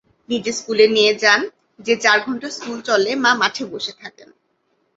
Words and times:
নিজে 0.29 0.51
স্কুলে 0.53 0.85
নিয়ে 0.87 1.11
যান, 1.15 1.41
যে-চারঘণ্টা 1.79 2.49
স্কুল 2.49 2.77
চলে 2.81 3.11
মা 3.15 3.31
মাঠে 3.41 3.63
বসে 3.65 3.93
থাকেন। 4.01 4.29